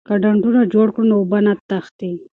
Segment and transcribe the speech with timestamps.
[0.07, 2.11] که ډنډونه جوړ کړو نو اوبه نه تښتي.